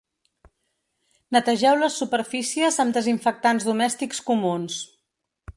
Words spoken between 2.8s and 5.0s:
amb desinfectants domèstics comuns.